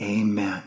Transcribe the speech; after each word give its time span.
Amen. 0.00 0.62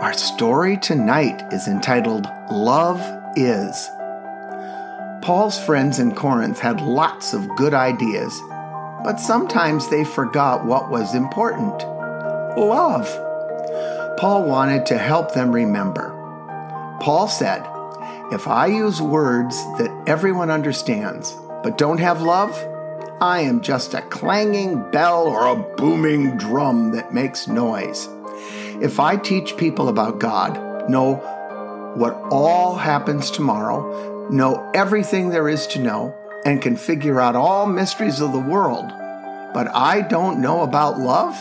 Our 0.00 0.12
story 0.14 0.76
tonight 0.78 1.44
is 1.52 1.68
entitled 1.68 2.28
Love 2.50 3.00
Is. 3.36 3.88
Paul's 5.22 5.62
friends 5.64 6.00
in 6.00 6.12
Corinth 6.16 6.58
had 6.58 6.80
lots 6.80 7.34
of 7.34 7.48
good 7.56 7.72
ideas, 7.72 8.36
but 9.04 9.20
sometimes 9.20 9.88
they 9.90 10.04
forgot 10.04 10.64
what 10.64 10.90
was 10.90 11.14
important 11.14 11.78
love. 12.58 13.06
Paul 14.18 14.44
wanted 14.44 14.86
to 14.86 14.98
help 14.98 15.34
them 15.34 15.52
remember. 15.52 16.10
Paul 17.00 17.28
said, 17.28 17.64
If 18.32 18.48
I 18.48 18.66
use 18.66 19.02
words 19.02 19.54
that 19.76 20.04
everyone 20.06 20.50
understands, 20.50 21.36
but 21.62 21.76
don't 21.76 22.00
have 22.00 22.22
love, 22.22 22.52
I 23.20 23.40
am 23.40 23.60
just 23.60 23.92
a 23.92 24.00
clanging 24.00 24.90
bell 24.90 25.26
or 25.26 25.46
a 25.46 25.76
booming 25.76 26.38
drum 26.38 26.92
that 26.92 27.12
makes 27.12 27.46
noise. 27.46 28.08
If 28.80 28.98
I 28.98 29.16
teach 29.16 29.58
people 29.58 29.88
about 29.88 30.20
God, 30.20 30.88
know 30.88 31.16
what 31.96 32.14
all 32.30 32.76
happens 32.76 33.30
tomorrow, 33.30 34.28
know 34.30 34.70
everything 34.74 35.28
there 35.28 35.48
is 35.48 35.66
to 35.68 35.78
know, 35.78 36.14
and 36.46 36.62
can 36.62 36.76
figure 36.76 37.20
out 37.20 37.36
all 37.36 37.66
mysteries 37.66 38.20
of 38.20 38.32
the 38.32 38.40
world, 38.40 38.88
but 39.52 39.68
I 39.74 40.00
don't 40.00 40.40
know 40.40 40.62
about 40.62 40.98
love, 40.98 41.36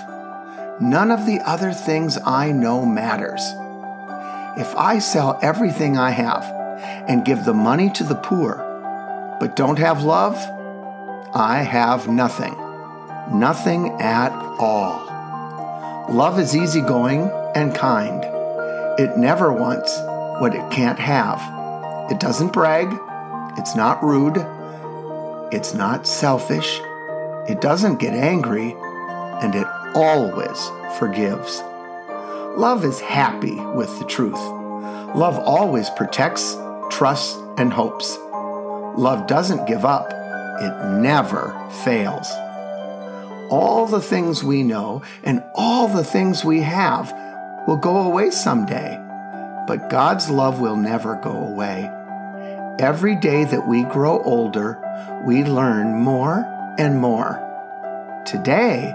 none 0.82 1.12
of 1.12 1.26
the 1.26 1.40
other 1.46 1.72
things 1.72 2.18
I 2.26 2.52
know 2.52 2.86
matters. 2.86 3.42
If 4.58 4.76
I 4.76 5.00
sell 5.00 5.40
everything 5.42 5.98
I 5.98 6.12
have 6.12 6.62
and 7.08 7.26
give 7.26 7.46
the 7.46 7.54
money 7.54 7.90
to 7.92 8.04
the 8.04 8.16
poor, 8.16 8.58
but 9.40 9.56
don't 9.56 9.80
have 9.80 10.04
love, 10.04 10.36
I 11.34 11.64
have 11.64 12.08
nothing. 12.08 12.56
Nothing 13.32 13.90
at 14.02 14.32
all. 14.60 15.06
Love 16.10 16.40
is 16.40 16.56
easygoing 16.56 17.32
and 17.56 17.74
kind. 17.74 18.24
It 19.00 19.18
never 19.18 19.52
wants 19.52 19.98
what 20.40 20.54
it 20.54 20.70
can't 20.72 21.00
have 21.00 21.40
it 22.12 22.20
doesn't 22.20 22.52
brag. 22.52 23.00
It's 23.58 23.76
not 23.76 24.04
rude. 24.04 24.36
It's 25.54 25.74
not 25.74 26.06
selfish. 26.06 26.82
It 27.48 27.62
doesn't 27.62 28.00
get 28.00 28.14
angry. 28.14 28.76
And 29.42 29.56
it 29.56 29.66
always 29.96 30.70
forgives. 31.00 31.62
Love 32.58 32.84
is 32.84 33.00
happy 33.00 33.56
with 33.56 33.98
the 34.00 34.06
truth. 34.06 34.40
Love 35.16 35.40
always 35.40 35.90
protects, 35.92 36.56
trusts, 36.90 37.38
and 37.58 37.72
hopes. 37.72 38.18
Love 38.98 39.28
doesn't 39.28 39.68
give 39.68 39.86
up. 39.86 40.12
It 40.62 41.00
never 41.00 41.56
fails. 41.84 42.30
All 43.50 43.86
the 43.86 44.02
things 44.02 44.44
we 44.44 44.64
know 44.64 45.04
and 45.24 45.44
all 45.54 45.88
the 45.88 46.04
things 46.04 46.44
we 46.44 46.62
have 46.62 47.14
will 47.68 47.78
go 47.78 47.98
away 47.98 48.32
someday 48.32 49.00
but 49.66 49.90
God's 49.90 50.30
love 50.30 50.60
will 50.60 50.76
never 50.76 51.16
go 51.16 51.32
away. 51.32 51.90
Every 52.80 53.16
day 53.16 53.46
that 53.46 53.68
we 53.68 53.84
grow 53.84 54.22
older, 54.24 54.80
we 55.26 55.44
learn 55.44 55.96
more 55.96 56.46
and 56.78 57.00
more. 57.00 57.40
Today, 58.26 58.94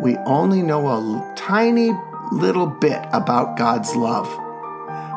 we 0.00 0.16
only 0.18 0.62
know 0.62 0.88
a 0.88 1.34
tiny 1.36 1.92
little 2.32 2.66
bit 2.66 3.00
about 3.12 3.56
God's 3.56 3.94
love, 3.94 4.28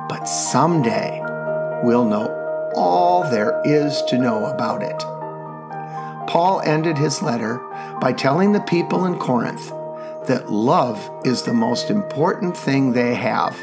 but 0.07 0.25
someday 0.25 1.21
we'll 1.83 2.05
know 2.05 2.37
all 2.75 3.29
there 3.29 3.61
is 3.65 4.01
to 4.03 4.17
know 4.17 4.45
about 4.45 4.81
it. 4.81 4.99
Paul 6.27 6.61
ended 6.61 6.97
his 6.97 7.21
letter 7.21 7.57
by 7.99 8.13
telling 8.13 8.51
the 8.51 8.61
people 8.61 9.05
in 9.05 9.19
Corinth 9.19 9.69
that 10.27 10.51
love 10.51 11.09
is 11.25 11.43
the 11.43 11.53
most 11.53 11.89
important 11.89 12.55
thing 12.55 12.93
they 12.93 13.15
have. 13.15 13.57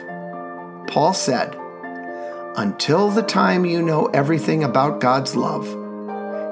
Paul 0.89 1.15
said, 1.15 1.57
Until 2.57 3.11
the 3.11 3.23
time 3.23 3.65
you 3.65 3.83
know 3.83 4.07
everything 4.07 4.65
about 4.65 5.01
God's 5.01 5.37
love, 5.37 5.67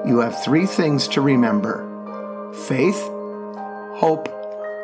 you 0.07 0.19
have 0.19 0.43
three 0.43 0.65
things 0.65 1.07
to 1.09 1.21
remember 1.21 1.83
faith, 2.67 2.99
hope, 3.97 4.29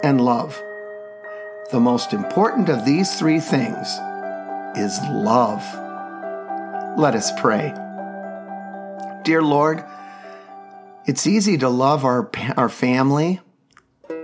and 0.04 0.20
love. 0.20 0.62
The 1.72 1.80
most 1.80 2.14
important 2.14 2.70
of 2.70 2.86
these 2.86 3.18
three 3.18 3.40
things 3.40 3.88
is 4.76 5.00
love. 5.10 5.64
Let 6.96 7.16
us 7.16 7.32
pray. 7.42 7.74
Dear 9.24 9.42
Lord, 9.42 9.84
it's 11.08 11.26
easy 11.26 11.58
to 11.58 11.68
love 11.68 12.06
our, 12.06 12.30
our 12.56 12.70
family 12.70 13.42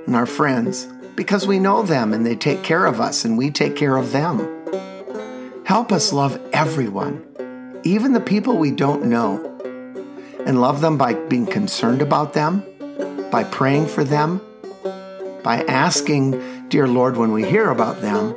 and 0.05 0.15
our 0.15 0.27
friends 0.27 0.87
because 1.15 1.47
we 1.47 1.57
know 1.57 1.81
them 1.81 2.13
and 2.13 2.23
they 2.23 2.35
take 2.35 2.61
care 2.61 2.85
of 2.85 3.01
us 3.01 3.25
and 3.25 3.39
we 3.39 3.49
take 3.49 3.75
care 3.75 3.97
of 3.97 4.11
them. 4.11 4.37
Help 5.65 5.91
us 5.91 6.13
love 6.13 6.39
everyone, 6.53 7.81
even 7.83 8.13
the 8.13 8.19
people 8.19 8.57
we 8.57 8.69
don't 8.69 9.05
know, 9.05 9.43
and 10.45 10.61
love 10.61 10.79
them 10.79 10.95
by 10.95 11.15
being 11.15 11.47
concerned 11.47 12.03
about 12.03 12.33
them, 12.33 12.63
by 13.31 13.43
praying 13.45 13.87
for 13.87 14.03
them, 14.03 14.41
by 15.43 15.63
asking, 15.67 16.69
Dear 16.69 16.87
Lord, 16.87 17.17
when 17.17 17.31
we 17.31 17.45
hear 17.45 17.71
about 17.71 18.01
them, 18.01 18.35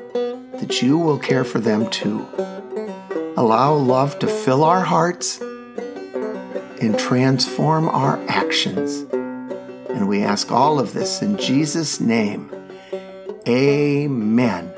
that 0.55 0.81
you 0.81 0.96
will 0.96 1.19
care 1.19 1.44
for 1.44 1.58
them 1.58 1.90
too. 1.90 2.26
Allow 3.34 3.75
love 3.75 4.19
to 4.19 4.26
fill 4.26 4.62
our 4.62 4.82
hearts 4.82 5.40
and 5.40 6.99
transform 6.99 7.88
our 7.88 8.23
actions. 8.29 9.06
And 9.88 10.06
we 10.06 10.23
ask 10.23 10.52
all 10.52 10.79
of 10.79 10.93
this 10.93 11.23
in 11.23 11.38
Jesus' 11.38 11.99
name. 11.99 12.50
Amen. 13.49 14.73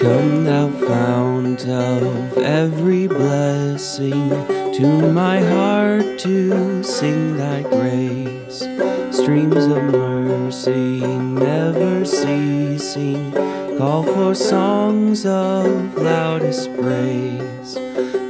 Come, 0.00 0.44
thou 0.44 0.68
fount 0.86 1.66
of 1.66 2.38
every 2.38 3.06
blessing, 3.06 4.28
to 4.74 5.12
my 5.12 5.40
heart 5.40 6.18
to 6.18 6.82
sing 6.82 7.36
thy 7.36 7.62
grace. 7.62 8.91
Streams 9.22 9.66
of 9.66 9.84
mercy 9.84 10.98
never 10.98 12.04
ceasing, 12.04 13.30
call 13.78 14.02
for 14.02 14.34
songs 14.34 15.24
of 15.24 15.96
loudest 15.96 16.68
praise. 16.74 17.78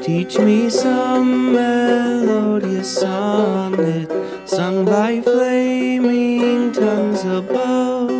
Teach 0.05 0.39
me 0.39 0.69
some 0.69 1.55
melodious 1.55 3.01
sonnet 3.01 4.11
sung 4.47 4.85
by 4.85 5.23
flaming 5.23 6.73
tongues 6.73 7.25
above. 7.25 8.11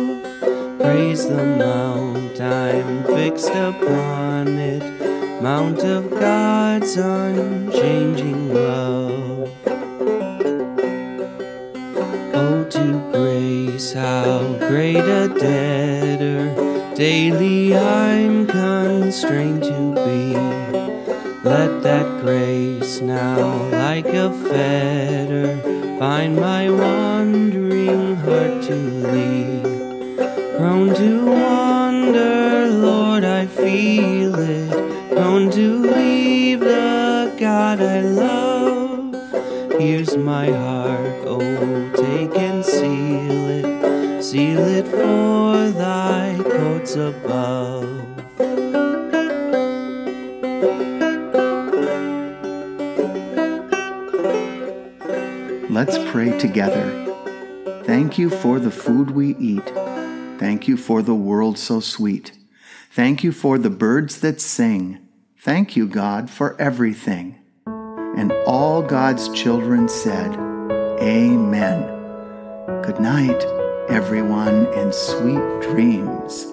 Praise 0.79 1.27
the 1.27 1.45
mount 1.45 2.41
I'm 2.41 3.03
fixed 3.03 3.51
upon 3.51 4.47
it, 4.47 4.81
mount 5.43 5.83
of 5.83 6.09
God's 6.09 6.97
unchanging 6.97 8.51
love. 8.51 9.32
Great 14.69 14.97
a 14.97 15.27
debtor 15.27 16.95
daily 16.95 17.75
I'm 17.75 18.45
constrained 18.47 19.63
to 19.63 19.95
be. 19.95 20.33
Let 21.43 21.83
that 21.83 22.21
grace 22.21 23.01
now, 23.01 23.69
like 23.69 24.05
a 24.05 24.31
fetter, 24.31 25.59
find 25.99 26.35
my 26.35 26.69
wandering 26.69 28.15
heart 28.15 28.63
to 28.63 28.75
lead. 28.75 29.63
Prone 30.57 30.93
to 30.95 31.25
wander, 31.25 32.67
Lord, 32.67 33.23
I 33.23 33.47
feel 33.47 34.35
it. 34.35 35.09
Prone 35.09 35.49
to 35.51 35.79
leave 35.79 36.59
the 36.59 37.35
God 37.39 37.81
I 37.81 38.01
love. 38.01 39.13
Here's 39.81 40.15
my 40.15 40.49
heart, 40.51 41.22
Seal 44.33 44.65
it 44.65 44.87
for 44.87 45.69
thy 45.77 46.35
courts 46.43 46.95
above. 46.95 47.85
Let's 55.69 55.99
pray 56.11 56.35
together. 56.39 57.13
Thank 57.83 58.17
you 58.17 58.31
for 58.31 58.57
the 58.57 58.71
food 58.71 59.11
we 59.11 59.35
eat. 59.35 59.71
Thank 60.39 60.67
you 60.67 60.77
for 60.77 61.03
the 61.03 61.13
world 61.13 61.59
so 61.59 61.79
sweet. 61.79 62.31
Thank 62.89 63.23
you 63.23 63.31
for 63.31 63.59
the 63.59 63.69
birds 63.69 64.19
that 64.21 64.41
sing. 64.41 65.07
Thank 65.41 65.75
you, 65.75 65.85
God, 65.85 66.31
for 66.31 66.59
everything. 66.59 67.37
And 67.67 68.31
all 68.47 68.81
God's 68.81 69.29
children 69.29 69.87
said, 69.87 70.35
Amen. 70.99 71.83
Good 72.81 72.99
night, 72.99 73.45
everyone, 73.89 74.67
and 74.73 74.93
sweet 74.93 75.61
dreams. 75.61 76.52